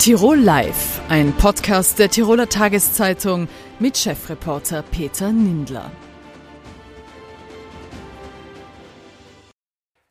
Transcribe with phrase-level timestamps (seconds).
[0.00, 3.48] Tirol Live, ein Podcast der Tiroler Tageszeitung
[3.80, 5.90] mit Chefreporter Peter Nindler.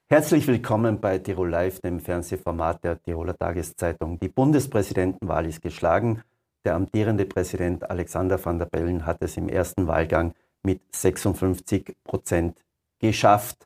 [0.07, 4.19] Herzlich willkommen bei Tirol Live, dem Fernsehformat der Tiroler Tageszeitung.
[4.19, 6.21] Die Bundespräsidentenwahl ist geschlagen.
[6.65, 12.63] Der amtierende Präsident Alexander van der Bellen hat es im ersten Wahlgang mit 56 Prozent
[12.99, 13.65] geschafft.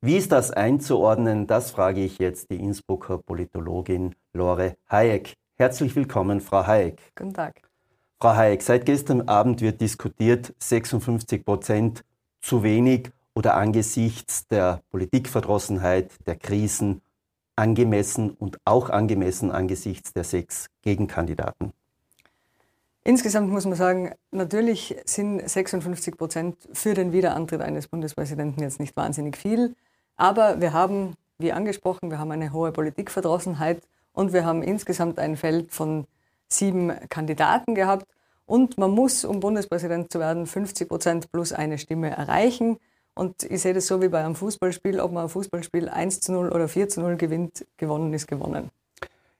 [0.00, 1.46] Wie ist das einzuordnen?
[1.46, 5.36] Das frage ich jetzt die Innsbrucker Politologin Lore Hayek.
[5.60, 7.02] Herzlich willkommen, Frau Hayek.
[7.14, 7.60] Guten Tag.
[8.18, 12.02] Frau Hayek, seit gestern Abend wird diskutiert, 56 Prozent
[12.40, 17.02] zu wenig oder angesichts der Politikverdrossenheit, der Krisen
[17.56, 21.74] angemessen und auch angemessen angesichts der sechs Gegenkandidaten?
[23.04, 28.96] Insgesamt muss man sagen, natürlich sind 56 Prozent für den Wiederantritt eines Bundespräsidenten jetzt nicht
[28.96, 29.76] wahnsinnig viel.
[30.16, 33.82] Aber wir haben, wie angesprochen, wir haben eine hohe Politikverdrossenheit
[34.12, 36.06] und wir haben insgesamt ein Feld von
[36.48, 38.06] sieben Kandidaten gehabt.
[38.46, 42.78] Und man muss, um Bundespräsident zu werden, 50 Prozent plus eine Stimme erreichen.
[43.14, 46.32] Und ich sehe das so wie bei einem Fußballspiel, ob man ein Fußballspiel 1 zu
[46.32, 48.70] 0 oder 4 zu 0 gewinnt, gewonnen ist gewonnen.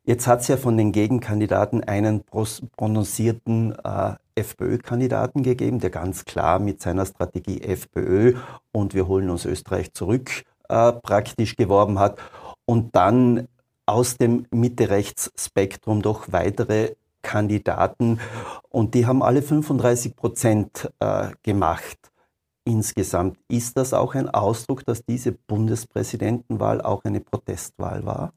[0.04, 6.58] Jetzt hat es ja von den Gegenkandidaten einen prononcierten äh, FPÖ-Kandidaten gegeben, der ganz klar
[6.58, 8.34] mit seiner Strategie FPÖ
[8.72, 12.18] und wir holen uns Österreich zurück äh, praktisch geworben hat.
[12.64, 13.48] Und dann
[13.90, 18.20] aus dem Mitte-Rechts-Spektrum doch weitere Kandidaten
[18.68, 21.98] und die haben alle 35 Prozent äh, gemacht.
[22.64, 28.32] Insgesamt ist das auch ein Ausdruck, dass diese Bundespräsidentenwahl auch eine Protestwahl war?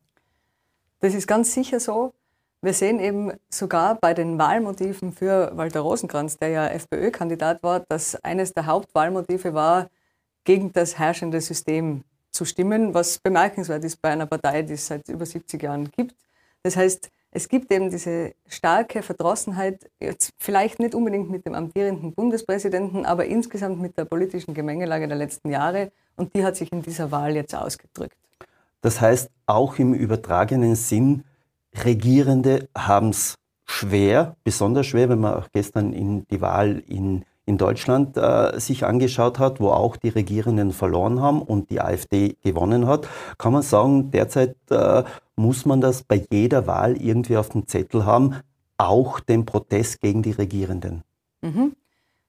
[0.99, 2.13] Das ist ganz sicher so.
[2.61, 8.15] Wir sehen eben sogar bei den Wahlmotiven für Walter Rosenkranz, der ja FPÖ-Kandidat war, dass
[8.23, 9.89] eines der Hauptwahlmotive war,
[10.45, 12.03] gegen das herrschende System
[12.33, 16.15] zu stimmen, was bemerkenswert ist bei einer Partei, die es seit über 70 Jahren gibt.
[16.63, 22.13] Das heißt, es gibt eben diese starke Verdrossenheit, jetzt vielleicht nicht unbedingt mit dem amtierenden
[22.13, 25.91] Bundespräsidenten, aber insgesamt mit der politischen Gemengelage der letzten Jahre.
[26.15, 28.17] Und die hat sich in dieser Wahl jetzt ausgedrückt.
[28.81, 31.23] Das heißt, auch im übertragenen Sinn,
[31.83, 33.35] Regierende haben es
[33.65, 38.85] schwer, besonders schwer, wenn man auch gestern in die Wahl in in Deutschland äh, sich
[38.85, 43.61] angeschaut hat, wo auch die Regierenden verloren haben und die AfD gewonnen hat, kann man
[43.61, 45.03] sagen, derzeit äh,
[45.35, 48.35] muss man das bei jeder Wahl irgendwie auf dem Zettel haben,
[48.77, 51.03] auch den Protest gegen die Regierenden.
[51.41, 51.75] Mhm.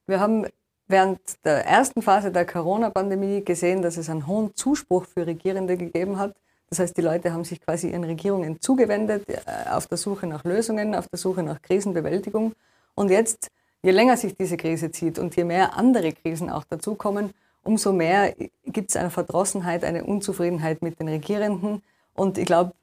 [0.07, 0.45] Wir haben
[0.87, 6.19] während der ersten Phase der Corona-Pandemie gesehen, dass es einen hohen Zuspruch für Regierende gegeben
[6.19, 6.35] hat.
[6.69, 10.43] Das heißt, die Leute haben sich quasi ihren Regierungen zugewendet, äh, auf der Suche nach
[10.43, 12.53] Lösungen, auf der Suche nach Krisenbewältigung.
[12.95, 13.49] Und jetzt
[13.85, 17.29] je länger sich diese Krise zieht und je mehr andere Krisen auch dazukommen,
[17.61, 18.33] umso mehr
[18.65, 21.83] gibt es eine Verdrossenheit, eine Unzufriedenheit mit den Regierenden.
[22.15, 22.73] Und ich glaube,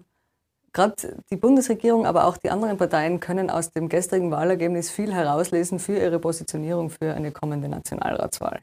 [0.73, 0.95] gerade
[1.29, 5.99] die Bundesregierung, aber auch die anderen Parteien können aus dem gestrigen Wahlergebnis viel herauslesen für
[5.99, 8.61] ihre Positionierung für eine kommende Nationalratswahl.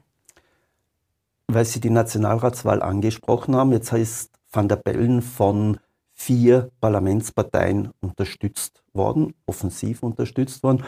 [1.46, 5.78] Weil Sie die Nationalratswahl angesprochen haben, jetzt heißt Van der Bellen von
[6.14, 10.84] vier Parlamentsparteien unterstützt worden, offensiv unterstützt worden.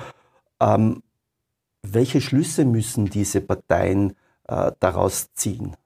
[0.58, 1.02] Ähm,
[1.82, 4.16] welche Schlüsse müssen diese Parteien
[4.48, 5.76] äh, daraus ziehen?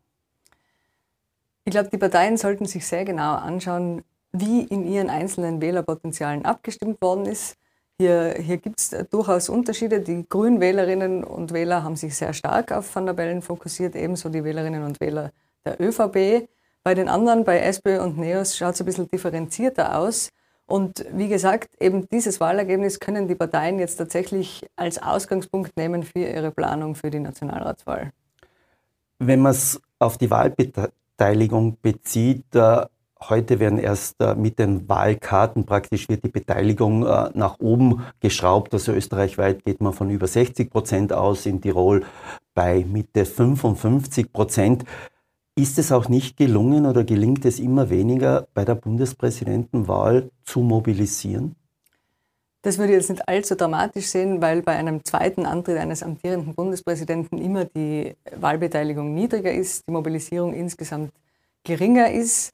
[1.64, 7.00] Ich glaube, die Parteien sollten sich sehr genau anschauen, wie in ihren einzelnen Wählerpotenzialen abgestimmt
[7.00, 7.56] worden ist.
[7.98, 10.00] Hier, hier gibt es durchaus Unterschiede.
[10.00, 14.44] Die Grünwählerinnen und Wähler haben sich sehr stark auf Van der Bellen fokussiert, ebenso die
[14.44, 15.32] Wählerinnen und Wähler
[15.64, 16.48] der ÖVP.
[16.82, 20.28] Bei den anderen, bei SPÖ und NEOS, schaut es ein bisschen differenzierter aus.
[20.66, 26.18] Und wie gesagt, eben dieses Wahlergebnis können die Parteien jetzt tatsächlich als Ausgangspunkt nehmen für
[26.18, 28.10] ihre Planung für die Nationalratswahl.
[29.18, 32.84] Wenn man es auf die Wahlbeteiligung bezieht, äh,
[33.28, 38.74] heute werden erst äh, mit den Wahlkarten praktisch wird die Beteiligung äh, nach oben geschraubt.
[38.74, 42.04] Also österreichweit geht man von über 60 Prozent aus, in Tirol
[42.54, 44.84] bei Mitte 55 Prozent.
[45.58, 51.56] Ist es auch nicht gelungen oder gelingt es immer weniger bei der Bundespräsidentenwahl zu mobilisieren?
[52.60, 56.54] Das würde ich jetzt nicht allzu dramatisch sehen, weil bei einem zweiten Antritt eines amtierenden
[56.54, 61.12] Bundespräsidenten immer die Wahlbeteiligung niedriger ist, die Mobilisierung insgesamt
[61.64, 62.52] geringer ist.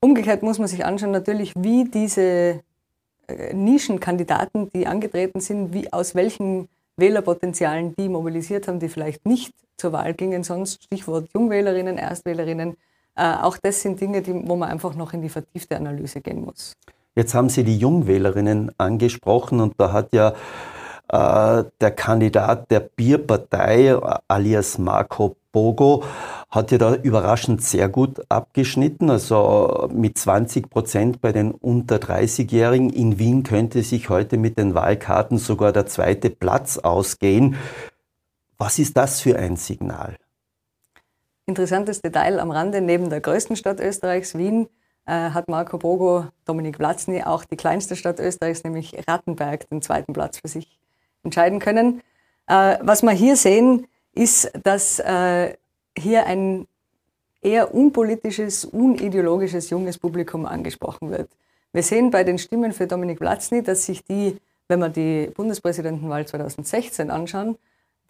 [0.00, 2.62] Umgekehrt muss man sich anschauen, natürlich, wie diese
[3.28, 9.52] äh, Nischenkandidaten, die angetreten sind, wie aus welchen Wählerpotenzialen die mobilisiert haben, die vielleicht nicht
[9.76, 12.76] zur Wahl gingen sonst, Stichwort Jungwählerinnen, Erstwählerinnen.
[13.16, 16.44] Äh, auch das sind Dinge, die, wo man einfach noch in die vertiefte Analyse gehen
[16.44, 16.72] muss.
[17.16, 20.34] Jetzt haben Sie die Jungwählerinnen angesprochen und da hat ja
[21.08, 23.94] Äh, der Kandidat der Bierpartei,
[24.26, 26.02] alias Marco Bogo,
[26.50, 29.10] hat ja da überraschend sehr gut abgeschnitten.
[29.10, 32.90] Also mit 20 Prozent bei den unter 30-Jährigen.
[32.90, 37.56] In Wien könnte sich heute mit den Wahlkarten sogar der zweite Platz ausgehen.
[38.56, 40.16] Was ist das für ein Signal?
[41.46, 44.68] Interessantes Detail am Rande, neben der größten Stadt Österreichs, Wien,
[45.04, 50.14] äh, hat Marco Bogo, Dominik Platzny, auch die kleinste Stadt Österreichs, nämlich Rattenberg, den zweiten
[50.14, 50.78] Platz für sich
[51.24, 52.02] entscheiden können.
[52.46, 55.54] Äh, was wir hier sehen, ist, dass äh,
[55.96, 56.66] hier ein
[57.42, 61.28] eher unpolitisches, unideologisches junges Publikum angesprochen wird.
[61.72, 64.38] Wir sehen bei den Stimmen für Dominik Platzny, dass sich die,
[64.68, 67.56] wenn wir die Bundespräsidentenwahl 2016 anschauen,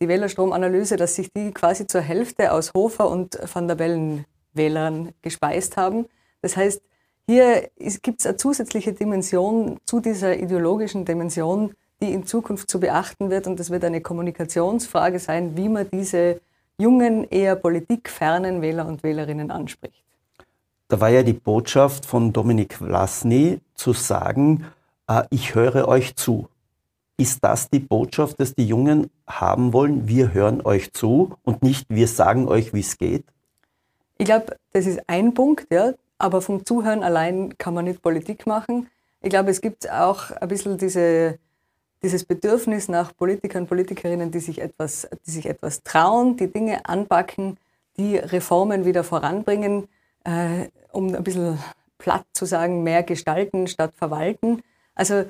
[0.01, 5.13] die Wählerstromanalyse, dass sich die quasi zur Hälfte aus Hofer und Van der Bellen Wählern
[5.23, 6.07] gespeist haben.
[6.43, 6.83] Das heißt,
[7.27, 7.71] hier
[8.03, 13.47] gibt es eine zusätzliche Dimension zu dieser ideologischen Dimension, die in Zukunft zu beachten wird.
[13.47, 16.41] Und das wird eine Kommunikationsfrage sein, wie man diese
[16.79, 20.03] jungen, eher politikfernen Wähler und Wählerinnen anspricht.
[20.89, 24.67] Da war ja die Botschaft von Dominik Vlasny zu sagen,
[25.09, 26.49] äh, ich höre euch zu.
[27.17, 30.09] Ist das die Botschaft, dass die Jungen haben wollen?
[30.09, 33.25] Wir hören euch zu und nicht wir sagen euch, wie es geht?
[34.19, 35.93] Ich glaube, das ist ein Punkt, ja.
[36.19, 38.89] Aber vom Zuhören allein kann man nicht Politik machen.
[39.21, 41.39] Ich glaube, es gibt auch ein bisschen diese,
[42.05, 47.57] dieses Bedürfnis nach Politikern Politikerinnen, die sich, etwas, die sich etwas trauen, die Dinge anpacken,
[47.97, 49.89] die Reformen wieder voranbringen,
[50.25, 51.59] äh, um ein bisschen
[51.97, 54.63] platt zu sagen, mehr gestalten statt verwalten.
[54.95, 55.25] Also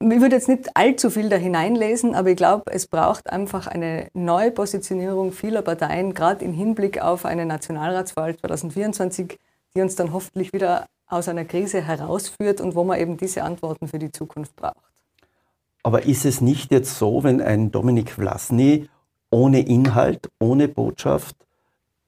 [0.00, 4.08] ich würde jetzt nicht allzu viel da hineinlesen, aber ich glaube, es braucht einfach eine
[4.12, 9.38] neue Positionierung vieler Parteien, gerade im Hinblick auf eine Nationalratswahl 2024,
[9.74, 13.88] die uns dann hoffentlich wieder aus einer Krise herausführt und wo man eben diese Antworten
[13.88, 14.90] für die Zukunft braucht.
[15.82, 18.88] Aber ist es nicht jetzt so, wenn ein Dominik Vlasny
[19.30, 21.36] ohne Inhalt, ohne Botschaft,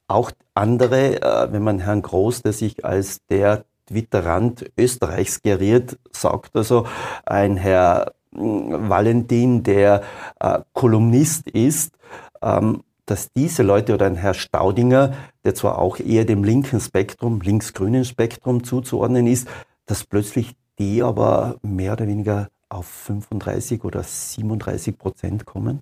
[0.07, 6.55] auch andere, äh, wenn man Herrn Groß, der sich als der Twitterrand Österreichs geriert, sagt
[6.55, 6.85] also
[7.25, 10.03] ein Herr hm, Valentin, der
[10.39, 11.95] äh, Kolumnist ist,
[12.41, 17.41] ähm, dass diese Leute oder ein Herr Staudinger, der zwar auch eher dem linken Spektrum,
[17.41, 19.47] links-grünen Spektrum zuzuordnen ist,
[19.85, 25.81] dass plötzlich die aber mehr oder weniger auf 35 oder 37 Prozent kommen?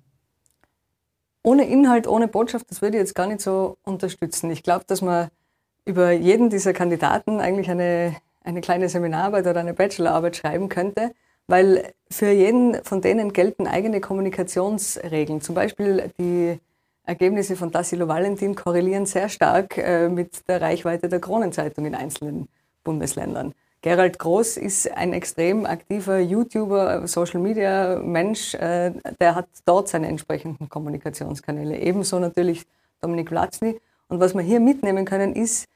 [1.42, 4.50] Ohne Inhalt, ohne Botschaft, das würde ich jetzt gar nicht so unterstützen.
[4.50, 5.28] Ich glaube, dass man
[5.84, 11.12] über jeden dieser Kandidaten eigentlich eine, eine kleine Seminararbeit oder eine Bachelorarbeit schreiben könnte,
[11.48, 15.40] weil für jeden von denen gelten eigene Kommunikationsregeln.
[15.40, 16.60] Zum Beispiel die
[17.04, 22.48] Ergebnisse von Tassilo Valentin korrelieren sehr stark äh, mit der Reichweite der Kronenzeitung in einzelnen
[22.84, 23.54] Bundesländern.
[23.82, 30.06] Gerald Groß ist ein extrem aktiver YouTuber, Social Media Mensch, äh, der hat dort seine
[30.06, 31.76] entsprechenden Kommunikationskanäle.
[31.78, 32.64] Ebenso natürlich
[33.00, 33.80] Dominik Platzny.
[34.06, 35.66] Und was wir hier mitnehmen können, ist,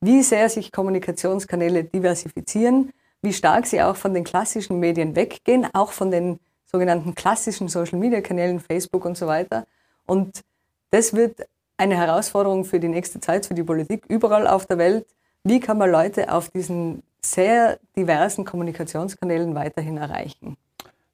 [0.00, 5.90] wie sehr sich Kommunikationskanäle diversifizieren, wie stark sie auch von den klassischen Medien weggehen, auch
[5.90, 6.38] von den
[6.70, 9.66] sogenannten klassischen Social Media Kanälen, Facebook und so weiter.
[10.06, 10.44] Und
[10.90, 11.48] das wird
[11.78, 15.06] eine Herausforderung für die nächste Zeit, für die Politik überall auf der Welt.
[15.42, 20.56] Wie kann man Leute auf diesen sehr diversen Kommunikationskanälen weiterhin erreichen?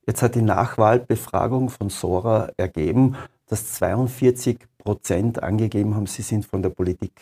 [0.07, 3.17] Jetzt hat die Nachwahlbefragung von Sora ergeben,
[3.47, 7.13] dass 42 Prozent angegeben haben, sie sind von der Politik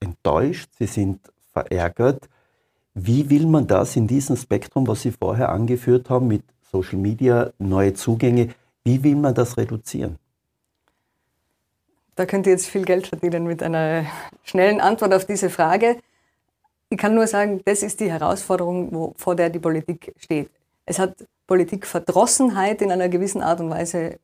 [0.00, 1.20] enttäuscht, sie sind
[1.52, 2.28] verärgert.
[2.94, 7.52] Wie will man das in diesem Spektrum, was Sie vorher angeführt haben, mit Social Media,
[7.58, 10.18] neue Zugänge, wie will man das reduzieren?
[12.14, 14.04] Da könnt ihr jetzt viel Geld verdienen mit einer
[14.42, 15.98] schnellen Antwort auf diese Frage.
[16.90, 20.50] Ich kann nur sagen, das ist die Herausforderung, wo, vor der die Politik steht.
[20.86, 24.18] Es hat Politikverdrossenheit in einer gewissen Art und Weise,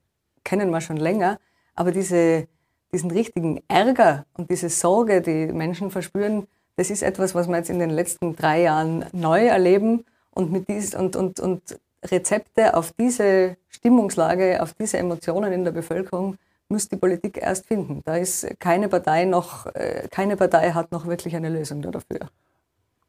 [0.44, 1.38] kennen wir schon länger,
[1.74, 2.48] aber diese,
[2.92, 7.70] diesen richtigen Ärger und diese Sorge, die Menschen verspüren, das ist etwas, was wir jetzt
[7.70, 12.92] in den letzten drei Jahren neu erleben und, mit dies, und, und, und Rezepte auf
[12.92, 16.36] diese Stimmungslage, auf diese Emotionen in der Bevölkerung
[16.68, 18.02] muss die Politik erst finden.
[18.04, 22.30] Da ist keine Partei noch, äh, keine Partei hat noch wirklich eine Lösung dafür.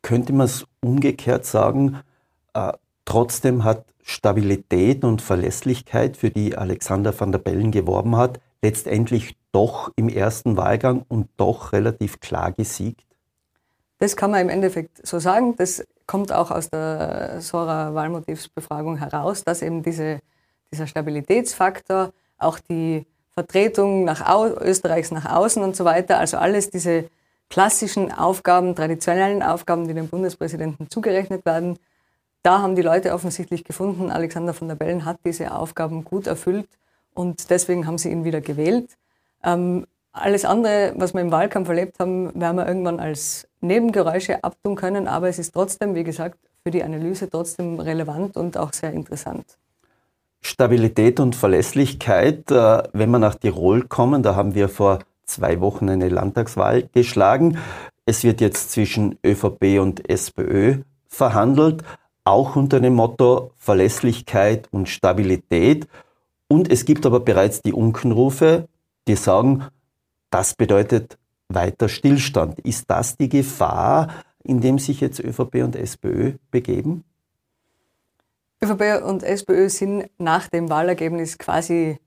[0.06, 2.00] Könnte man es umgekehrt sagen,
[2.54, 2.74] äh,
[3.06, 9.92] trotzdem hat Stabilität und Verlässlichkeit, für die Alexander van der Bellen geworben hat, letztendlich doch
[9.96, 13.04] im ersten Wahlgang und doch relativ klar gesiegt?
[13.98, 15.56] Das kann man im Endeffekt so sagen.
[15.56, 20.20] Das kommt auch aus der Sora Wahlmotivsbefragung heraus, dass eben diese,
[20.72, 24.24] dieser Stabilitätsfaktor, auch die Vertretung nach
[24.62, 26.20] Österreichs nach außen und so weiter.
[26.20, 27.06] Also alles diese
[27.50, 31.78] klassischen Aufgaben, traditionellen Aufgaben, die dem Bundespräsidenten zugerechnet werden,
[32.46, 36.68] da haben die Leute offensichtlich gefunden, Alexander von der Bellen hat diese Aufgaben gut erfüllt
[37.16, 38.92] und deswegen haben sie ihn wieder gewählt.
[39.44, 44.76] Ähm, alles andere, was wir im Wahlkampf erlebt haben, werden wir irgendwann als Nebengeräusche abtun
[44.76, 48.94] können, aber es ist trotzdem, wie gesagt, für die Analyse trotzdem relevant und auch sehr
[48.94, 49.58] interessant.
[50.42, 55.90] Stabilität und Verlässlichkeit, äh, wenn wir nach Tirol kommen, da haben wir vor zwei Wochen
[55.90, 57.58] eine Landtagswahl geschlagen.
[58.06, 61.84] Es wird jetzt zwischen ÖVP und SPÖ verhandelt,
[62.24, 65.88] auch unter dem Motto Verlässlichkeit und Stabilität.
[66.48, 68.68] Und es gibt aber bereits die Unkenrufe,
[69.08, 69.66] die sagen,
[70.30, 71.18] das bedeutet
[71.50, 72.60] weiter Stillstand.
[72.60, 74.10] Ist das die Gefahr,
[74.44, 77.04] in dem sich jetzt ÖVP und SPÖ begeben?
[78.64, 81.98] ÖVP und SPÖ sind nach dem Wahlergebnis quasi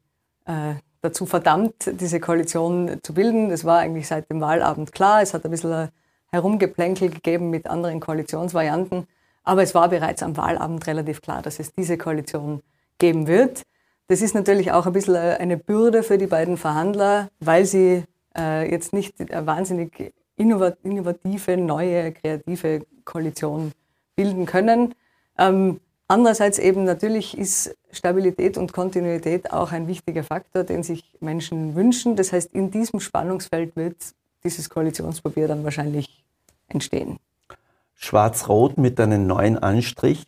[0.44, 0.74] äh,
[1.08, 3.48] dazu verdammt, diese Koalition zu bilden.
[3.48, 5.22] Das war eigentlich seit dem Wahlabend klar.
[5.22, 5.88] Es hat ein bisschen
[6.30, 9.06] Herumgeplänkel gegeben mit anderen Koalitionsvarianten.
[9.42, 12.62] Aber es war bereits am Wahlabend relativ klar, dass es diese Koalition
[12.98, 13.62] geben wird.
[14.08, 18.04] Das ist natürlich auch ein bisschen eine Bürde für die beiden Verhandler, weil sie
[18.36, 23.72] äh, jetzt nicht eine wahnsinnig innovative, neue, kreative Koalition
[24.16, 24.94] bilden können.
[25.38, 31.74] Ähm, andererseits eben natürlich ist Stabilität und Kontinuität auch ein wichtiger Faktor, den sich Menschen
[31.74, 32.16] wünschen.
[32.16, 33.96] Das heißt, in diesem Spannungsfeld wird
[34.42, 36.24] dieses Koalitionspapier dann wahrscheinlich
[36.68, 37.18] entstehen.
[37.94, 40.26] Schwarz-Rot mit einem neuen Anstrich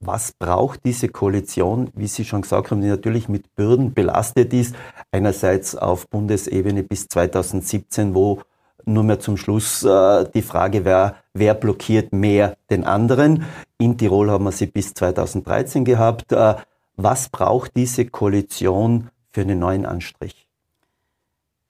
[0.00, 4.74] was braucht diese Koalition, wie Sie schon gesagt haben, die natürlich mit Bürden belastet ist.
[5.10, 8.40] Einerseits auf Bundesebene bis 2017, wo
[8.84, 13.44] nur mehr zum Schluss äh, die Frage wäre, wer blockiert mehr den anderen.
[13.78, 16.32] In Tirol haben wir sie bis 2013 gehabt.
[16.32, 16.54] Äh,
[16.96, 20.48] was braucht diese Koalition für einen neuen Anstrich?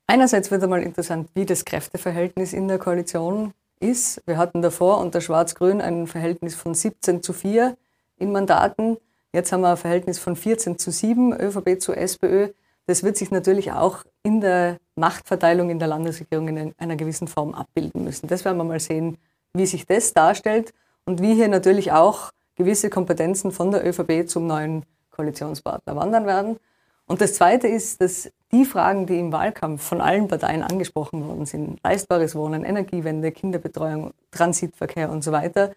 [0.06, 4.22] Einerseits wird einmal interessant, wie das Kräfteverhältnis in der Koalition ist.
[4.26, 7.76] Wir hatten davor unter Schwarz-Grün ein Verhältnis von 17 zu 4
[8.16, 8.96] in Mandaten.
[9.32, 12.48] Jetzt haben wir ein Verhältnis von 14 zu 7, ÖVP zu SPÖ.
[12.88, 17.52] Das wird sich natürlich auch in der Machtverteilung in der Landesregierung in einer gewissen Form
[17.52, 18.28] abbilden müssen.
[18.28, 19.18] Das werden wir mal sehen,
[19.52, 20.72] wie sich das darstellt
[21.04, 26.56] und wie hier natürlich auch gewisse Kompetenzen von der ÖVP zum neuen Koalitionspartner wandern werden.
[27.04, 31.44] Und das Zweite ist, dass die Fragen, die im Wahlkampf von allen Parteien angesprochen worden
[31.44, 35.72] sind, leistbares Wohnen, Energiewende, Kinderbetreuung, Transitverkehr und so weiter,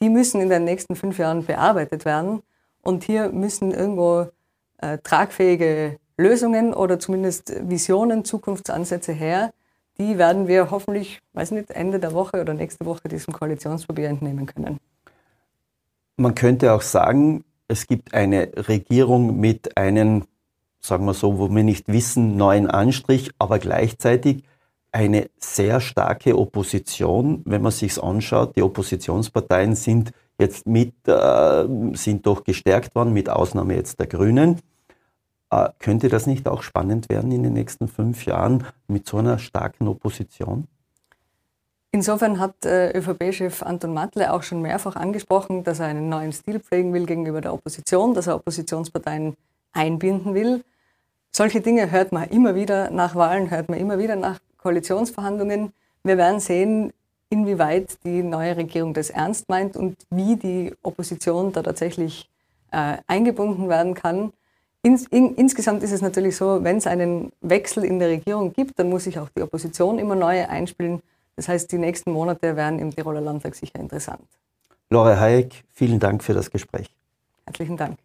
[0.00, 2.42] die müssen in den nächsten fünf Jahren bearbeitet werden.
[2.80, 4.28] Und hier müssen irgendwo
[4.78, 9.52] äh, tragfähige Lösungen oder zumindest Visionen, Zukunftsansätze her.
[9.98, 14.46] Die werden wir hoffentlich, weiß nicht, Ende der Woche oder nächste Woche diesem Koalitionspapier entnehmen
[14.46, 14.78] können.
[16.16, 20.24] Man könnte auch sagen, es gibt eine Regierung mit einem,
[20.80, 24.44] sagen wir so, wo wir nicht wissen, neuen Anstrich, aber gleichzeitig
[24.92, 28.56] eine sehr starke Opposition, wenn man sich anschaut.
[28.56, 34.60] Die Oppositionsparteien sind jetzt mit, äh, sind doch gestärkt worden, mit Ausnahme jetzt der Grünen.
[35.52, 39.38] Äh, könnte das nicht auch spannend werden in den nächsten fünf Jahren mit so einer
[39.38, 40.66] starken Opposition?
[41.90, 46.58] Insofern hat äh, ÖVP-Chef Anton Matle auch schon mehrfach angesprochen, dass er einen neuen Stil
[46.58, 49.36] pflegen will gegenüber der Opposition, dass er Oppositionsparteien
[49.74, 50.64] einbinden will.
[51.30, 55.74] Solche Dinge hört man immer wieder nach Wahlen, hört man immer wieder nach Koalitionsverhandlungen.
[56.02, 56.94] Wir werden sehen,
[57.28, 62.30] inwieweit die neue Regierung das ernst meint und wie die Opposition da tatsächlich
[62.70, 64.32] äh, eingebunden werden kann.
[64.84, 68.76] Ins, in, insgesamt ist es natürlich so, wenn es einen Wechsel in der Regierung gibt,
[68.80, 71.00] dann muss sich auch die Opposition immer neue einspielen.
[71.36, 74.24] Das heißt, die nächsten Monate werden im Tiroler Landtag sicher interessant.
[74.90, 76.88] Lore Hayek, vielen Dank für das Gespräch.
[77.44, 77.96] Herzlichen Dank.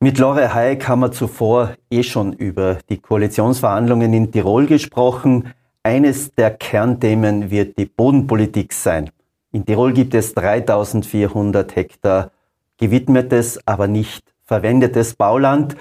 [0.00, 5.52] Mit Lore Hayek haben wir zuvor eh schon über die Koalitionsverhandlungen in Tirol gesprochen.
[5.82, 9.10] Eines der Kernthemen wird die Bodenpolitik sein.
[9.52, 12.30] In Tirol gibt es 3400 Hektar
[12.78, 15.76] gewidmetes, aber nicht verwendetes Bauland.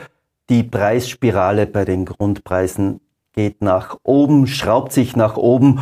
[0.49, 2.99] Die Preisspirale bei den Grundpreisen
[3.33, 5.81] geht nach oben, schraubt sich nach oben.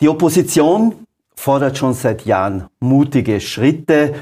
[0.00, 4.14] Die Opposition fordert schon seit Jahren mutige Schritte.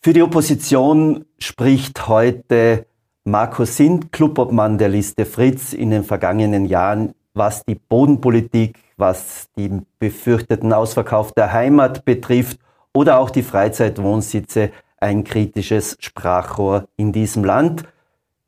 [0.00, 2.86] Für die Opposition spricht heute
[3.24, 9.86] Markus Sind, Clubobmann der Liste Fritz, in den vergangenen Jahren, was die Bodenpolitik, was den
[9.98, 12.58] befürchteten Ausverkauf der Heimat betrifft
[12.92, 17.84] oder auch die Freizeitwohnsitze, ein kritisches Sprachrohr in diesem Land.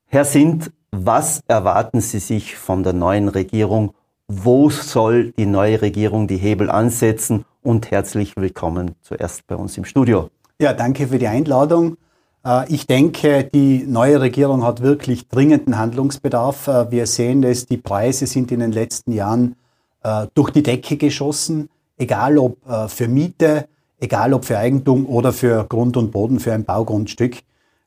[0.06, 3.92] Herr Sind, was erwarten Sie sich von der neuen Regierung?
[4.26, 7.44] Wo soll die neue Regierung die Hebel ansetzen?
[7.62, 10.30] Und herzlich willkommen zuerst bei uns im Studio.
[10.60, 11.96] Ja, danke für die Einladung.
[12.44, 16.68] Äh, ich denke, die neue Regierung hat wirklich dringenden Handlungsbedarf.
[16.68, 19.56] Äh, wir sehen es, die Preise sind in den letzten Jahren
[20.02, 21.68] äh, durch die Decke geschossen.
[21.98, 22.56] egal ob
[22.88, 23.68] für Miete,
[24.00, 27.38] egal ob für Eigentum oder für Grund und Boden für ein Baugrundstück.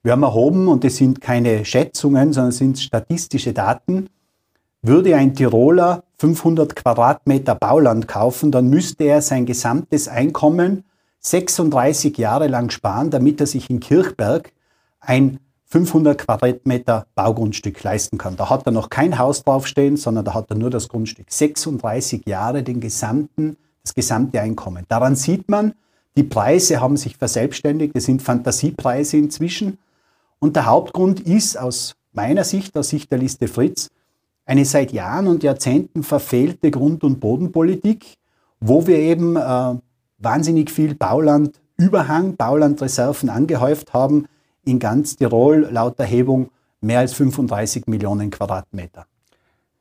[0.04, 4.10] Wir haben erhoben, und das sind keine Schätzungen, sondern sind statistische Daten,
[4.82, 10.84] würde ein Tiroler 500 Quadratmeter Bauland kaufen, dann müsste er sein gesamtes Einkommen
[11.20, 14.52] 36 Jahre lang sparen, damit er sich in Kirchberg
[15.00, 18.36] ein 500 Quadratmeter Baugrundstück leisten kann.
[18.36, 21.32] Da hat er noch kein Haus draufstehen, sondern da hat er nur das Grundstück.
[21.32, 24.86] 36 Jahre den gesamten, das gesamte Einkommen.
[24.90, 25.74] Daran sieht man,
[26.16, 27.96] die Preise haben sich verselbstständigt.
[27.96, 29.78] Es sind Fantasiepreise inzwischen.
[30.40, 33.90] Und der Hauptgrund ist aus meiner Sicht, aus Sicht der Liste Fritz,
[34.46, 38.16] eine seit Jahren und Jahrzehnten verfehlte Grund- und Bodenpolitik,
[38.60, 39.76] wo wir eben äh,
[40.18, 44.28] wahnsinnig viel Baulandüberhang, Baulandreserven angehäuft haben,
[44.66, 46.50] in ganz Tirol laut Erhebung
[46.82, 49.06] mehr als 35 Millionen Quadratmeter.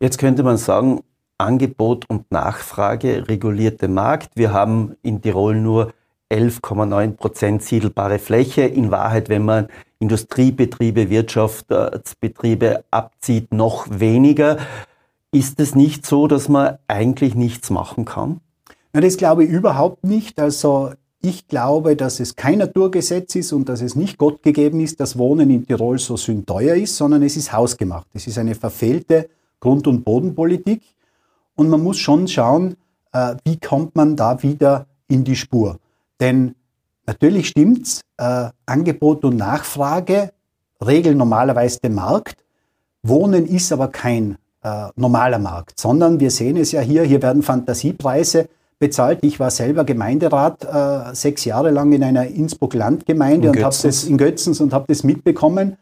[0.01, 1.01] Jetzt könnte man sagen,
[1.39, 4.37] Angebot und Nachfrage, regulierte Markt.
[4.37, 5.93] Wir haben in Tirol nur
[6.33, 8.63] 11,9 Prozent siedelbare Fläche.
[8.63, 14.59] In Wahrheit, wenn man Industriebetriebe, Wirtschaftsbetriebe abzieht, noch weniger.
[15.31, 18.41] Ist es nicht so, dass man eigentlich nichts machen kann?
[18.93, 20.41] Na, das glaube ich überhaupt nicht.
[20.41, 24.99] Also ich glaube, dass es kein Naturgesetz ist und dass es nicht Gott gegeben ist,
[24.99, 28.09] dass Wohnen in Tirol so sündteuer ist, sondern es ist hausgemacht.
[28.13, 29.29] Es ist eine verfehlte
[29.61, 30.83] Grund- und Bodenpolitik.
[31.55, 32.77] Und man muss schon schauen,
[33.13, 35.79] äh, wie kommt man da wieder in die Spur.
[36.23, 36.55] Denn
[37.05, 40.31] natürlich stimmt's, äh, Angebot und Nachfrage
[40.85, 42.37] regeln normalerweise den Markt.
[43.03, 47.43] Wohnen ist aber kein äh, normaler Markt, sondern wir sehen es ja hier, hier werden
[47.43, 48.49] Fantasiepreise
[48.79, 49.19] bezahlt.
[49.23, 54.17] Ich war selber Gemeinderat äh, sechs Jahre lang in einer Innsbruck-Landgemeinde und habe das in
[54.17, 55.77] Götzens und habe das mitbekommen.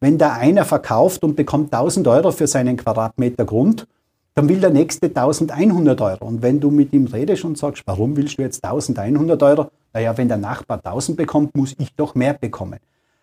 [0.00, 3.86] Wenn da einer verkauft und bekommt 1000 Euro für seinen Quadratmeter Grund,
[4.34, 6.24] dann will der nächste 1100 Euro.
[6.24, 9.70] Und wenn du mit ihm redest und sagst, warum willst du jetzt 1100 Euro?
[9.92, 12.78] Naja, wenn der Nachbar 1000 bekommt, muss ich doch mehr bekommen.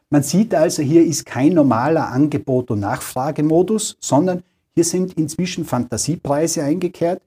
[0.09, 4.43] Man sieht also, hier ist kein normaler Angebot- und Nachfragemodus, sondern
[4.75, 7.21] hier sind inzwischen Fantasiepreise eingekehrt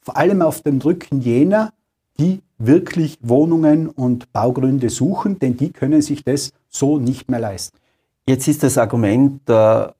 [0.00, 1.72] vor allem auf den Rücken jener,
[2.18, 7.78] die wirklich Wohnungen und Baugründe suchen, denn die können sich das so nicht mehr leisten.
[8.26, 9.94] Jetzt ist das Argument der,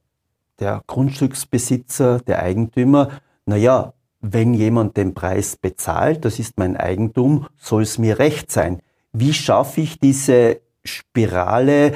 [0.59, 3.09] der Grundstücksbesitzer, der Eigentümer,
[3.45, 8.81] naja, wenn jemand den Preis bezahlt, das ist mein Eigentum, soll es mir recht sein.
[9.13, 11.93] Wie schaffe ich diese Spirale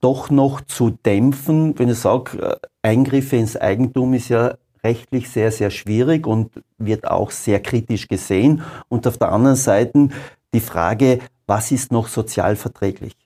[0.00, 5.50] doch noch zu dämpfen, wenn ich sage, äh, Eingriffe ins Eigentum ist ja rechtlich sehr,
[5.50, 8.62] sehr schwierig und wird auch sehr kritisch gesehen.
[8.88, 10.08] Und auf der anderen Seite
[10.54, 13.16] die Frage, was ist noch sozial verträglich?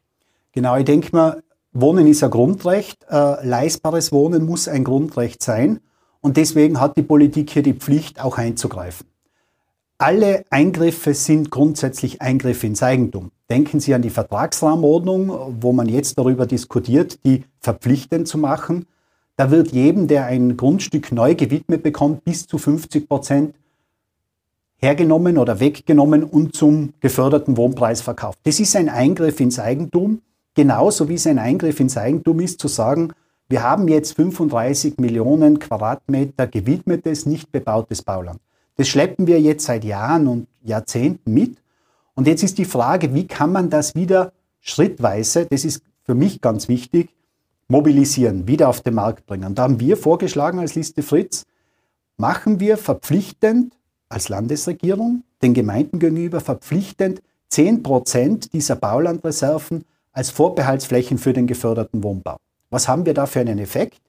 [0.53, 5.81] Genau, ich denke mal, Wohnen ist ein Grundrecht, äh, leistbares Wohnen muss ein Grundrecht sein
[6.23, 9.07] und deswegen hat die Politik hier die Pflicht, auch einzugreifen.
[9.99, 13.31] Alle Eingriffe sind grundsätzlich Eingriffe ins Eigentum.
[13.51, 18.87] Denken Sie an die Vertragsrahmenordnung, wo man jetzt darüber diskutiert, die verpflichtend zu machen.
[19.37, 23.55] Da wird jedem, der ein Grundstück neu gewidmet bekommt, bis zu 50 Prozent
[24.77, 28.41] hergenommen oder weggenommen und zum geförderten Wohnpreis verkauft.
[28.43, 30.21] Das ist ein Eingriff ins Eigentum,
[30.55, 33.13] genauso wie es ein Eingriff ins Eigentum ist, zu sagen,
[33.53, 38.41] wir haben jetzt 35 Millionen Quadratmeter gewidmetes, nicht bebautes Bauland.
[38.77, 41.59] Das schleppen wir jetzt seit Jahren und Jahrzehnten mit.
[42.15, 46.41] Und jetzt ist die Frage, wie kann man das wieder schrittweise, das ist für mich
[46.41, 47.11] ganz wichtig,
[47.69, 49.55] mobilisieren, wieder auf den Markt bringen.
[49.55, 51.45] Da haben wir vorgeschlagen als Liste Fritz,
[52.17, 53.77] machen wir verpflichtend
[54.09, 62.03] als Landesregierung den Gemeinden gegenüber verpflichtend 10 Prozent dieser Baulandreserven als Vorbehaltsflächen für den geförderten
[62.03, 62.38] Wohnbau.
[62.73, 64.01] Was haben wir da für einen Effekt?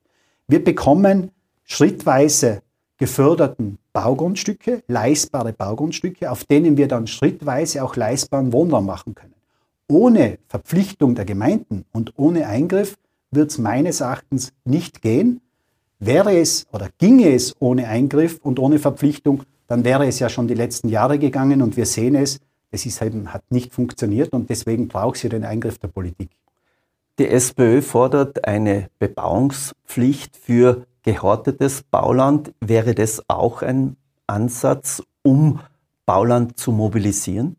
[0.47, 1.31] Wir bekommen
[1.65, 2.61] schrittweise
[2.97, 9.33] geförderten Baugrundstücke, leistbare Baugrundstücke, auf denen wir dann schrittweise auch leistbaren Wohnraum machen können.
[9.89, 12.95] Ohne Verpflichtung der Gemeinden und ohne Eingriff
[13.31, 15.41] wird es meines Erachtens nicht gehen.
[15.99, 20.47] Wäre es oder ginge es ohne Eingriff und ohne Verpflichtung, dann wäre es ja schon
[20.47, 22.39] die letzten Jahre gegangen und wir sehen es,
[22.71, 26.29] es ist eben, hat nicht funktioniert und deswegen braucht sie den Eingriff der Politik.
[27.19, 32.53] Die SPÖ fordert eine Bebauungspflicht für gehortetes Bauland.
[32.59, 35.59] Wäre das auch ein Ansatz, um
[36.07, 37.55] Bauland zu mobilisieren?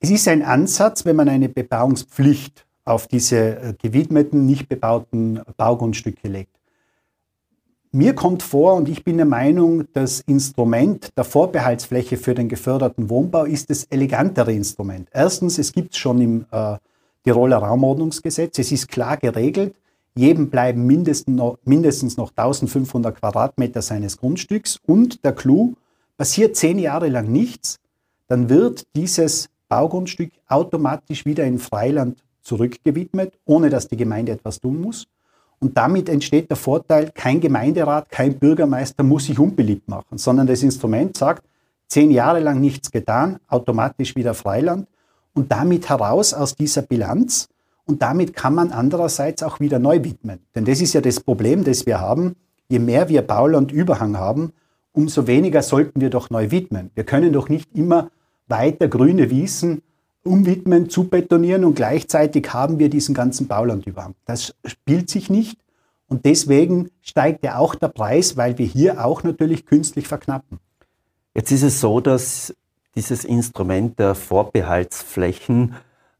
[0.00, 6.28] Es ist ein Ansatz, wenn man eine Bebauungspflicht auf diese äh, gewidmeten, nicht bebauten Baugrundstücke
[6.28, 6.58] legt.
[7.92, 13.10] Mir kommt vor, und ich bin der Meinung, das Instrument der Vorbehaltsfläche für den geförderten
[13.10, 15.10] Wohnbau ist das elegantere Instrument.
[15.12, 16.78] Erstens, es gibt es schon im äh,
[17.24, 19.74] Tiroler Raumordnungsgesetz, es ist klar geregelt,
[20.14, 24.78] jedem bleiben mindestens noch, mindestens noch 1500 Quadratmeter seines Grundstücks.
[24.86, 25.74] Und der Clou,
[26.16, 27.78] passiert zehn Jahre lang nichts,
[28.28, 34.80] dann wird dieses Baugrundstück automatisch wieder in Freiland zurückgewidmet, ohne dass die Gemeinde etwas tun
[34.80, 35.06] muss.
[35.60, 40.62] Und damit entsteht der Vorteil, kein Gemeinderat, kein Bürgermeister muss sich unbeliebt machen, sondern das
[40.62, 41.44] Instrument sagt,
[41.88, 44.86] zehn Jahre lang nichts getan, automatisch wieder Freiland
[45.34, 47.48] und damit heraus aus dieser Bilanz.
[47.84, 50.40] Und damit kann man andererseits auch wieder neu widmen.
[50.54, 52.36] Denn das ist ja das Problem, das wir haben.
[52.68, 54.52] Je mehr wir Baulandüberhang haben,
[54.92, 56.90] umso weniger sollten wir doch neu widmen.
[56.94, 58.10] Wir können doch nicht immer
[58.46, 59.82] weiter grüne Wiesen
[60.24, 64.14] umwidmen, zubetonieren und gleichzeitig haben wir diesen ganzen Baulandüberhang.
[64.24, 65.58] Das spielt sich nicht
[66.08, 70.58] und deswegen steigt ja auch der Preis, weil wir hier auch natürlich künstlich verknappen.
[71.34, 72.54] Jetzt ist es so, dass
[72.94, 75.74] dieses Instrument der Vorbehaltsflächen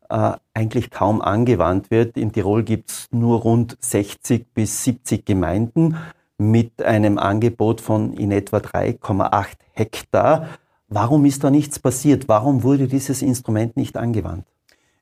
[0.09, 2.17] äh, eigentlich kaum angewandt wird.
[2.17, 5.97] In Tirol gibt es nur rund 60 bis 70 Gemeinden
[6.39, 10.49] mit einem Angebot von in etwa 3,8 Hektar.
[10.89, 12.29] Warum ist da nichts passiert?
[12.29, 14.47] Warum wurde dieses Instrument nicht angewandt?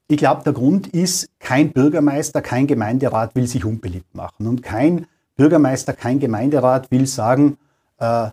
[0.06, 4.46] Ich glaube, der Grund ist, kein Bürgermeister, kein Gemeinderat will sich unbeliebt machen.
[4.48, 5.06] Und kein
[5.36, 7.58] Bürgermeister, kein Gemeinderat will sagen,
[7.98, 8.30] äh,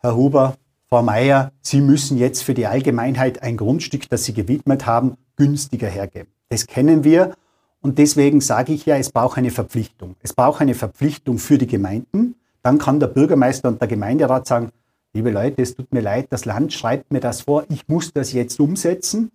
[0.00, 0.54] Herr Huber,
[0.90, 5.86] Frau Meier, Sie müssen jetzt für die Allgemeinheit ein Grundstück, das Sie gewidmet haben, günstiger
[5.86, 6.30] hergeben.
[6.48, 7.34] Das kennen wir
[7.82, 10.16] und deswegen sage ich ja, es braucht eine Verpflichtung.
[10.22, 12.36] Es braucht eine Verpflichtung für die Gemeinden.
[12.62, 14.70] Dann kann der Bürgermeister und der Gemeinderat sagen,
[15.12, 18.32] liebe Leute, es tut mir leid, das Land schreibt mir das vor, ich muss das
[18.32, 19.30] jetzt umsetzen.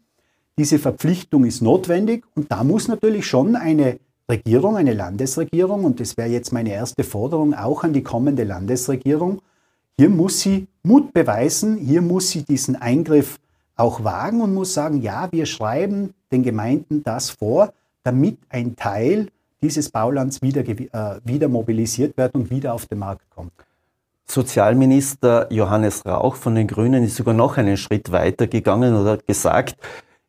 [0.57, 6.17] Diese Verpflichtung ist notwendig und da muss natürlich schon eine Regierung, eine Landesregierung, und das
[6.17, 9.41] wäre jetzt meine erste Forderung auch an die kommende Landesregierung,
[9.99, 13.39] hier muss sie Mut beweisen, hier muss sie diesen Eingriff
[13.75, 19.29] auch wagen und muss sagen, ja, wir schreiben den Gemeinden das vor, damit ein Teil
[19.61, 23.53] dieses Baulands wieder, äh, wieder mobilisiert wird und wieder auf den Markt kommt.
[24.25, 29.25] Sozialminister Johannes Rauch von den Grünen ist sogar noch einen Schritt weiter gegangen und hat
[29.25, 29.77] gesagt,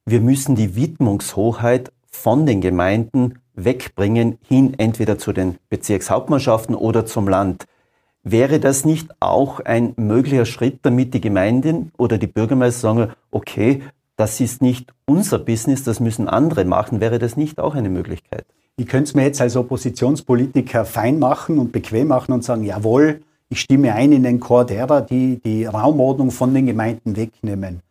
[0.06, 7.28] wir müssen die Widmungshoheit von den Gemeinden wegbringen, hin entweder zu den Bezirkshauptmannschaften oder zum
[7.28, 7.64] Land.
[8.24, 13.82] Wäre das nicht auch ein möglicher Schritt, damit die Gemeinden oder die Bürgermeister sagen, okay,
[14.16, 17.00] das ist nicht unser Business, das müssen andere machen.
[17.00, 18.46] Wäre das nicht auch eine Möglichkeit?
[18.76, 23.20] Ich könnte es mir jetzt als Oppositionspolitiker fein machen und bequem machen und sagen, jawohl,
[23.50, 27.82] ich stimme ein in den Chor derer, die die Raumordnung von den Gemeinden wegnehmen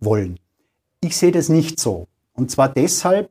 [0.00, 0.38] wollen.
[1.02, 2.06] Ich sehe das nicht so.
[2.32, 3.30] Und zwar deshalb,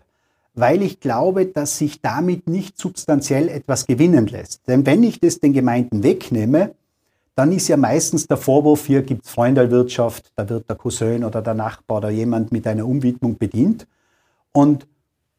[0.59, 4.67] weil ich glaube, dass sich damit nicht substanziell etwas gewinnen lässt.
[4.67, 6.71] Denn wenn ich das den Gemeinden wegnehme,
[7.35, 11.41] dann ist ja meistens der Vorwurf, hier gibt es Freundelwirtschaft, da wird der Cousin oder
[11.41, 13.87] der Nachbar oder jemand mit einer Umwidmung bedient.
[14.51, 14.85] Und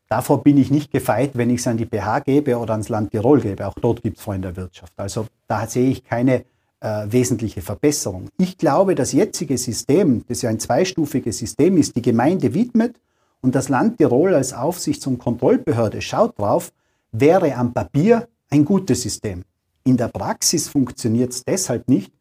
[0.09, 3.11] davor bin ich nicht gefeit, wenn ich es an die BH gebe oder ans Land
[3.11, 3.66] Tirol gebe.
[3.66, 4.94] Auch dort gibt es Freundelwirtschaft.
[4.96, 6.44] Also da sehe ich keine
[6.80, 8.28] äh, wesentliche Verbesserung.
[8.38, 12.96] Ich glaube, das jetzige System, das ja ein zweistufiges System ist, die Gemeinde widmet
[13.42, 16.72] und das Land Tirol als Aufsichts- und Kontrollbehörde schaut drauf,
[17.12, 19.44] wäre am Papier ein gutes System.
[19.85, 22.12] In der Praxis funktioniert es deshalb nicht,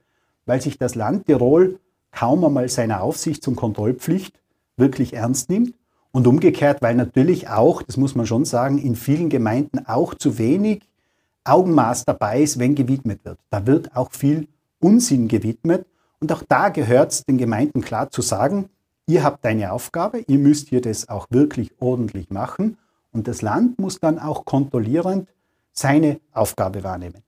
[0.46, 1.80] weil sich das Land Tirol
[2.12, 4.40] kaum einmal seiner Aufsichts- und Kontrollpflicht
[4.78, 5.76] wirklich ernst nimmt
[6.12, 10.38] und umgekehrt, weil natürlich auch, das muss man schon sagen, in vielen Gemeinden auch zu
[10.38, 10.82] wenig
[11.44, 13.40] Augenmaß dabei ist, wenn gewidmet wird.
[13.50, 14.48] Da wird auch viel
[14.80, 15.86] Unsinn gewidmet
[16.20, 18.70] und auch da gehört es den Gemeinden klar zu sagen,
[19.10, 22.78] ihr habt eine Aufgabe, ihr müsst hier das auch wirklich ordentlich machen
[23.12, 25.28] und das Land muss dann auch kontrollierend
[25.74, 27.24] seine Aufgabe wahrnehmen.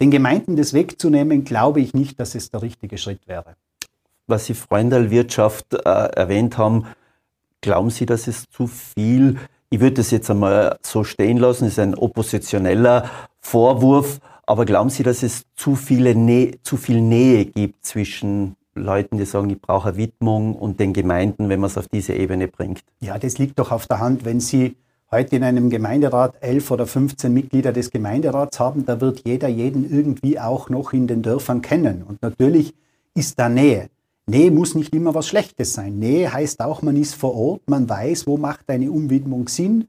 [0.00, 3.56] Den Gemeinden das wegzunehmen, glaube ich nicht, dass es der richtige Schritt wäre.
[4.26, 6.86] Was Sie Freundalwirtschaft äh, erwähnt haben,
[7.62, 9.38] glauben Sie, dass es zu viel,
[9.70, 13.08] ich würde das jetzt einmal so stehen lassen, ist ein oppositioneller
[13.40, 19.18] Vorwurf, aber glauben Sie, dass es zu, viele Nä zu viel Nähe gibt zwischen Leuten,
[19.18, 22.48] die sagen, ich brauche eine Widmung und den Gemeinden, wenn man es auf diese Ebene
[22.48, 22.82] bringt?
[23.00, 24.24] Ja, das liegt doch auf der Hand.
[24.24, 24.76] Wenn Sie
[25.10, 29.90] heute in einem Gemeinderat elf oder 15 Mitglieder des Gemeinderats haben, da wird jeder jeden
[29.90, 32.02] irgendwie auch noch in den Dörfern kennen.
[32.02, 32.74] Und natürlich
[33.14, 33.90] ist da Nähe.
[34.26, 35.98] Nähe muss nicht immer was Schlechtes sein.
[35.98, 39.88] Nähe heißt auch, man ist vor Ort, man weiß, wo macht eine Umwidmung Sinn,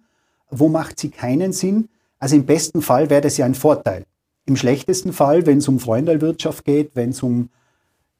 [0.49, 1.87] wo macht sie keinen Sinn.
[2.19, 4.05] Also im besten Fall wäre das ja ein Vorteil.
[4.45, 7.49] Im schlechtesten Fall, wenn es um Freundalwirtschaft geht, wenn es um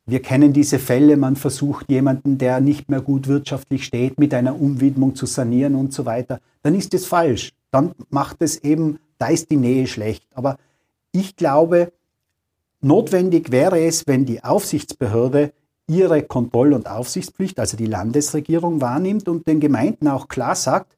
[0.06, 4.60] wir kennen diese Fälle, man versucht jemanden, der nicht mehr gut wirtschaftlich steht, mit einer
[4.60, 7.52] Umwidmung zu sanieren und so weiter, dann ist es falsch.
[7.72, 10.28] Dann macht es eben, da ist die Nähe schlecht.
[10.34, 10.58] Aber
[11.14, 11.94] ich glaube,
[12.82, 15.54] notwendig wäre es, wenn die Aufsichtsbehörde
[15.88, 20.98] ihre Kontroll- und Aufsichtspflicht, also die Landesregierung, wahrnimmt und den Gemeinden auch klar sagt,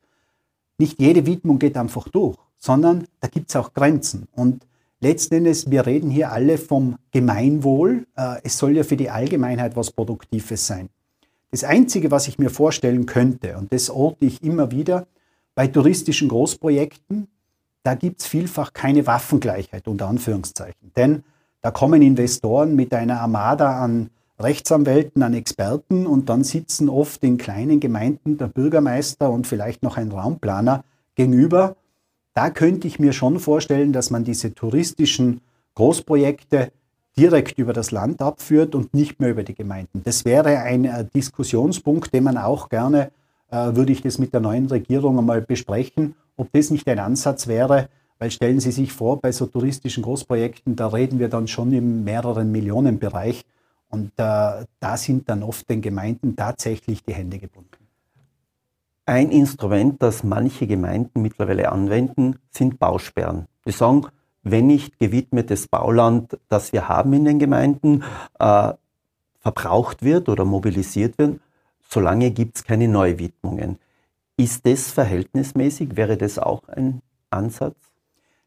[0.78, 4.28] nicht jede Widmung geht einfach durch, sondern da gibt es auch Grenzen.
[4.36, 4.66] Und
[5.02, 8.08] Letzten Endes, wir reden hier alle vom Gemeinwohl.
[8.16, 10.90] Äh, es soll ja für die Allgemeinheit was Produktives sein.
[11.52, 15.08] Das Einzige, was ich mir vorstellen könnte, und das orte ich immer wieder,
[15.54, 17.28] bei touristischen Großprojekten,
[17.84, 20.92] da gibt es vielfach keine Waffengleichheit unter Anführungszeichen.
[20.96, 21.24] Denn
[21.62, 27.38] da kommen Investoren mit einer Armada an Rechtsanwälten, an Experten und dann sitzen oft in
[27.38, 30.84] kleinen Gemeinden der Bürgermeister und vielleicht noch ein Raumplaner
[31.16, 31.76] gegenüber.
[32.36, 35.40] Da könnte ich mir schon vorstellen, dass man diese touristischen
[35.76, 36.74] Großprojekte
[37.18, 40.02] direkt über das Land abführt und nicht mehr über die Gemeinden.
[40.04, 43.12] Das wäre ein äh, Diskussionspunkt, den man auch gerne,
[43.52, 47.48] äh, würde ich das mit der neuen Regierung einmal besprechen, ob das nicht ein Ansatz
[47.48, 47.88] wäre,
[48.20, 52.04] weil stellen Sie sich vor, bei so touristischen Großprojekten, da reden wir dann schon im
[52.04, 53.46] mehreren Millionenbereich
[53.88, 57.85] und äh, da sind dann oft den Gemeinden tatsächlich die Hände gebunden.
[59.08, 63.46] Ein Instrument, das manche Gemeinden mittlerweile anwenden, sind Bausperren.
[63.66, 64.08] Die sagen,
[64.42, 68.04] wenn nicht gewidmetes Bauland, das wir haben in den Gemeinden,
[68.40, 68.74] äh,
[69.40, 71.40] verbraucht wird oder mobilisiert wird,
[71.88, 73.78] solange gibt es keine Neuwidmungen.
[74.38, 75.96] Ist das verhältnismäßig?
[75.96, 77.76] Wäre das auch ein Ansatz?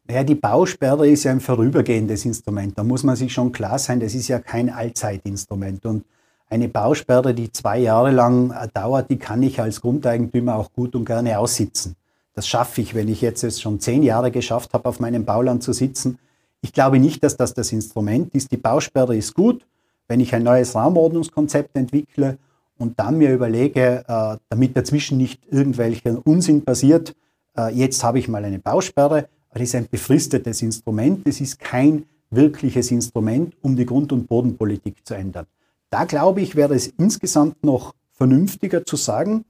[0.07, 2.77] Naja, die Bausperre ist ja ein vorübergehendes Instrument.
[2.77, 5.85] Da muss man sich schon klar sein, das ist ja kein Allzeitinstrument.
[5.85, 6.03] Und
[6.49, 11.05] eine Bausperre, die zwei Jahre lang dauert, die kann ich als Grundeigentümer auch gut und
[11.05, 11.95] gerne aussitzen.
[12.33, 15.61] Das schaffe ich, wenn ich jetzt es schon zehn Jahre geschafft habe, auf meinem Bauland
[15.61, 16.17] zu sitzen.
[16.61, 18.51] Ich glaube nicht, dass das das Instrument ist.
[18.51, 19.65] Die Bausperre ist gut,
[20.07, 22.37] wenn ich ein neues Raumordnungskonzept entwickle
[22.77, 27.15] und dann mir überlege, äh, damit dazwischen nicht irgendwelcher Unsinn passiert,
[27.57, 31.27] äh, jetzt habe ich mal eine Bausperre, aber das ist ein befristetes Instrument.
[31.27, 35.45] Das ist kein wirkliches Instrument, um die Grund- und Bodenpolitik zu ändern.
[35.89, 39.45] Da glaube ich, wäre es insgesamt noch vernünftiger zu sagen,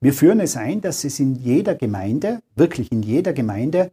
[0.00, 3.92] wir führen es ein, dass es in jeder Gemeinde, wirklich in jeder Gemeinde,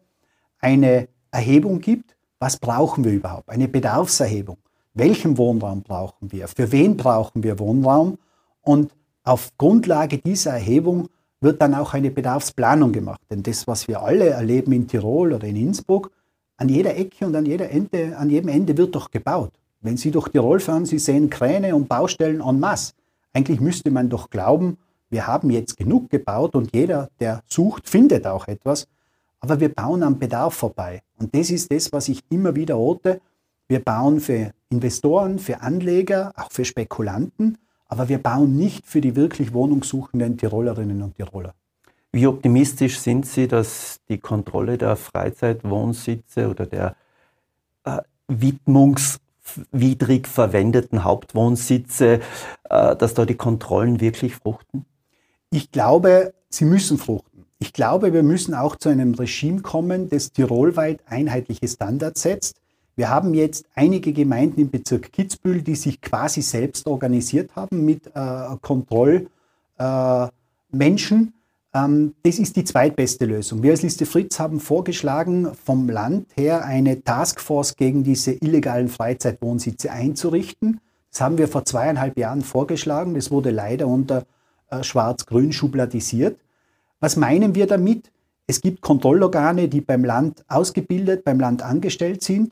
[0.59, 3.49] eine Erhebung gibt, was brauchen wir überhaupt?
[3.49, 4.57] Eine Bedarfserhebung.
[4.93, 6.47] Welchen Wohnraum brauchen wir?
[6.47, 8.17] Für wen brauchen wir Wohnraum?
[8.61, 8.91] Und
[9.23, 13.21] auf Grundlage dieser Erhebung wird dann auch eine Bedarfsplanung gemacht.
[13.29, 16.11] Denn das, was wir alle erleben in Tirol oder in Innsbruck,
[16.57, 19.53] an jeder Ecke und an, jeder Ende, an jedem Ende wird doch gebaut.
[19.83, 22.93] Wenn Sie durch Tirol fahren, Sie sehen Kräne und Baustellen en masse.
[23.33, 24.77] Eigentlich müsste man doch glauben,
[25.09, 28.87] wir haben jetzt genug gebaut und jeder, der sucht, findet auch etwas.
[29.39, 31.03] Aber wir bauen am Bedarf vorbei.
[31.19, 33.21] Und das ist das, was ich immer wieder orte.
[33.67, 37.59] Wir bauen für Investoren, für Anleger, auch für Spekulanten
[37.93, 41.53] aber wir bauen nicht für die wirklich wohnungssuchenden Tirolerinnen und Tiroler.
[42.11, 46.95] Wie optimistisch sind Sie, dass die Kontrolle der Freizeitwohnsitze oder der
[47.83, 48.01] äh,
[49.43, 52.19] widmungswidrig verwendeten Hauptwohnsitze,
[52.69, 54.85] äh, dass da die Kontrollen wirklich fruchten?
[55.49, 57.45] Ich glaube, sie müssen fruchten.
[57.59, 62.57] Ich glaube, wir müssen auch zu einem Regime kommen, das tirolweit einheitliche Standards setzt.
[62.95, 68.07] Wir haben jetzt einige Gemeinden im Bezirk Kitzbühel, die sich quasi selbst organisiert haben mit
[68.07, 69.29] äh, Kontrollmenschen.
[69.79, 71.31] Äh,
[71.73, 73.63] das ist die zweitbeste Lösung.
[73.63, 79.91] Wir als Liste Fritz haben vorgeschlagen, vom Land her eine Taskforce gegen diese illegalen Freizeitwohnsitze
[79.91, 80.79] einzurichten.
[81.11, 83.15] Das haben wir vor zweieinhalb Jahren vorgeschlagen.
[83.15, 84.25] Das wurde leider unter
[84.69, 86.37] äh, Schwarz-Grün schubladisiert.
[86.99, 88.11] Was meinen wir damit?
[88.45, 92.51] Es gibt Kontrollorgane, die beim Land ausgebildet, beim Land angestellt sind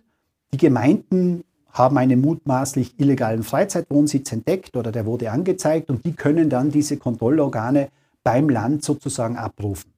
[0.53, 6.49] die Gemeinden haben einen mutmaßlich illegalen Freizeitwohnsitz entdeckt oder der wurde angezeigt und die können
[6.49, 7.89] dann diese Kontrollorgane
[8.23, 9.91] beim Land sozusagen abrufen.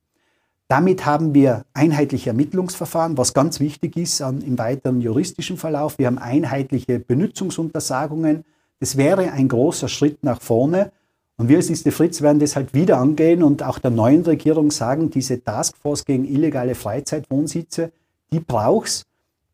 [0.68, 6.00] Damit haben wir einheitliche Ermittlungsverfahren, was ganz wichtig ist im weiteren juristischen Verlauf.
[6.00, 8.44] Wir haben einheitliche Benutzungsuntersagungen.
[8.80, 10.92] Das wäre ein großer Schritt nach vorne.
[11.38, 14.72] Und wir als Liste Fritz werden das halt wieder angehen und auch der neuen Regierung
[14.72, 17.92] sagen, diese Taskforce gegen illegale Freizeitwohnsitze,
[18.32, 19.04] die braucht es.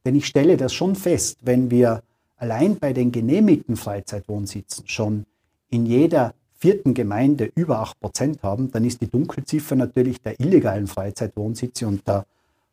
[0.06, 2.02] Denn ich stelle das schon fest, wenn wir
[2.38, 5.26] allein bei den genehmigten Freizeitwohnsitzen schon
[5.70, 11.88] in jeder vierten Gemeinde über 8% haben, dann ist die Dunkelziffer natürlich der illegalen Freizeitwohnsitze
[11.88, 12.26] und der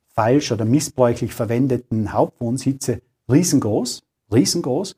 [0.09, 4.96] falsch oder missbräuchlich verwendeten Hauptwohnsitze riesengroß, riesengroß.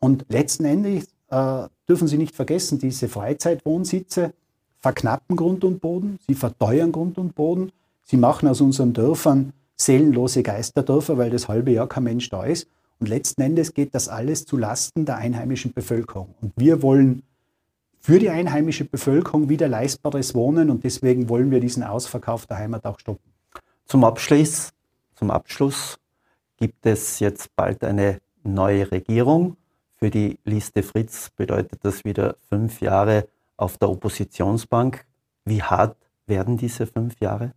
[0.00, 4.32] Und letzten Endes äh, dürfen Sie nicht vergessen, diese Freizeitwohnsitze
[4.80, 7.72] verknappen Grund und Boden, sie verteuern Grund und Boden,
[8.04, 12.68] sie machen aus unseren Dörfern seelenlose Geisterdörfer, weil das halbe Jahr kein Mensch da ist.
[13.00, 16.34] Und letzten Endes geht das alles zu Lasten der einheimischen Bevölkerung.
[16.40, 17.22] Und wir wollen
[18.00, 22.84] für die einheimische Bevölkerung wieder leistbares Wohnen und deswegen wollen wir diesen Ausverkauf der Heimat
[22.86, 23.32] auch stoppen.
[23.84, 24.70] Zum Abschluss,
[25.14, 25.98] zum Abschluss
[26.56, 29.56] gibt es jetzt bald eine neue Regierung.
[29.96, 35.04] Für die Liste Fritz bedeutet das wieder fünf Jahre auf der Oppositionsbank.
[35.44, 37.52] Wie hart werden diese fünf Jahre?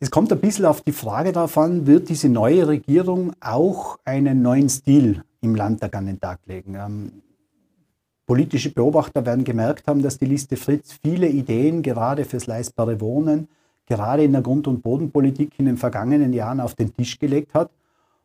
[0.00, 4.42] Es kommt ein bisschen auf die Frage darauf an, wird diese neue Regierung auch einen
[4.42, 7.22] neuen Stil im Landtag an den Tag legen?
[8.32, 13.46] Politische Beobachter werden gemerkt haben, dass die Liste Fritz viele Ideen gerade fürs leistbare Wohnen,
[13.84, 17.70] gerade in der Grund- und Bodenpolitik in den vergangenen Jahren auf den Tisch gelegt hat.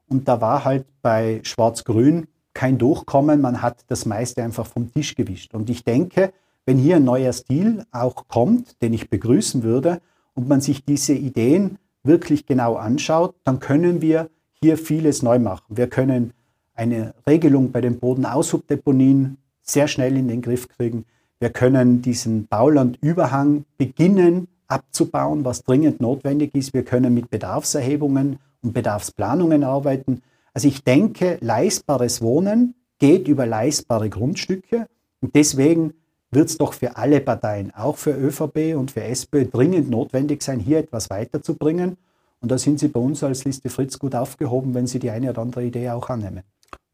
[0.07, 5.13] Und da war halt bei Schwarz-Grün kein Durchkommen, man hat das meiste einfach vom Tisch
[5.13, 5.53] gewischt.
[5.53, 6.31] Und ich denke,
[6.65, 9.99] wenn hier ein neuer Stil auch kommt, den ich begrüßen würde,
[10.35, 15.65] und man sich diese Ideen wirklich genau anschaut, dann können wir hier vieles neu machen.
[15.67, 16.31] Wir können
[16.75, 19.37] eine Regelung bei den Bodenaushubdeponien
[19.69, 21.05] sehr schnell in den Griff kriegen.
[21.39, 26.73] Wir können diesen Baulandüberhang beginnen abzubauen, was dringend notwendig ist.
[26.73, 30.21] Wir können mit Bedarfserhebungen und Bedarfsplanungen arbeiten.
[30.53, 34.87] Also ich denke, leistbares Wohnen geht über leistbare Grundstücke
[35.21, 35.93] und deswegen
[36.31, 40.59] wird es doch für alle Parteien, auch für ÖVP und für SPÖ, dringend notwendig sein,
[40.59, 41.97] hier etwas weiterzubringen.
[42.41, 45.29] Und da sind Sie bei uns als Liste Fritz gut aufgehoben, wenn Sie die eine
[45.29, 46.43] oder andere Idee auch annehmen.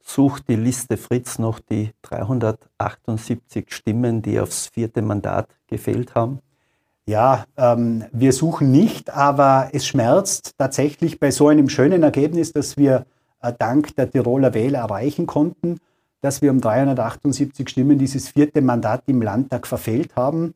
[0.06, 6.40] Sucht die Liste Fritz noch die 378 Stimmen, die aufs vierte Mandat gefehlt haben?
[7.06, 12.78] Ja, ähm, wir suchen nicht, aber es schmerzt tatsächlich bei so einem schönen Ergebnis, das
[12.78, 13.06] wir
[13.42, 15.80] äh, dank der Tiroler Wähler erreichen konnten,
[16.22, 20.54] dass wir um 378 Stimmen dieses vierte Mandat im Landtag verfehlt haben,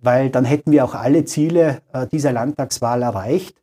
[0.00, 3.56] weil dann hätten wir auch alle Ziele äh, dieser Landtagswahl erreicht.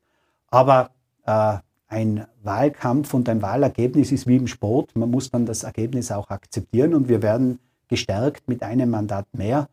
[0.49, 0.89] Aber
[1.25, 1.57] äh,
[1.89, 4.95] ein Wahlkampf und ein Wahlergebnis ist wie im Sport.
[4.95, 9.67] Man muss dann das Ergebnis auch akzeptieren und wir werden gestärkt mit einem Mandat mehr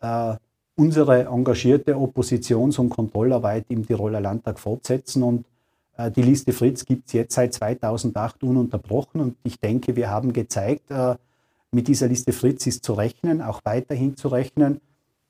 [0.00, 0.36] äh,
[0.76, 5.22] unsere engagierte Oppositions- und Kontrollarbeit im Tiroler Landtag fortsetzen.
[5.22, 5.46] Und
[5.96, 9.20] äh, die Liste Fritz gibt es jetzt seit 2008 ununterbrochen.
[9.20, 11.16] Und ich denke, wir haben gezeigt, äh,
[11.70, 14.80] mit dieser Liste Fritz ist zu rechnen, auch weiterhin zu rechnen.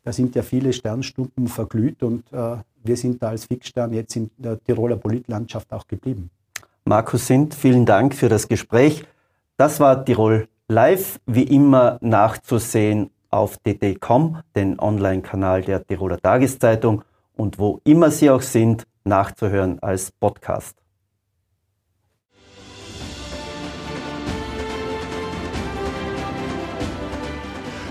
[0.04, 4.30] Da sind ja viele Sternstunden verglüht und äh, wir sind da als Fixstern jetzt in
[4.36, 6.30] der Tiroler Politlandschaft auch geblieben.
[6.84, 9.04] Markus Sind, vielen Dank für das Gespräch.
[9.56, 17.02] Das war Tirol Live, wie immer nachzusehen auf tt.com, den Online-Kanal der Tiroler Tageszeitung
[17.36, 20.76] und wo immer Sie auch sind, nachzuhören als Podcast.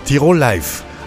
[0.05, 0.83] Tirol Live,